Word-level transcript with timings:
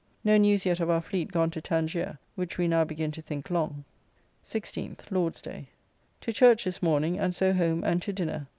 No 0.23 0.35
news 0.35 0.65
yet 0.65 0.79
of 0.79 0.89
our 0.89 0.99
fleet 0.99 1.31
gone 1.31 1.51
to 1.51 1.61
Tangier, 1.61 2.17
which 2.33 2.57
we 2.57 2.67
now 2.67 2.83
begin 2.83 3.11
to 3.11 3.21
think 3.21 3.51
long. 3.51 3.83
16th 4.43 5.11
(Lord's 5.11 5.43
day). 5.43 5.67
To 6.21 6.33
church 6.33 6.63
this 6.63 6.81
morning, 6.81 7.19
and 7.19 7.35
so 7.35 7.53
home 7.53 7.83
and 7.83 8.01
to 8.01 8.11
dinner. 8.11 8.47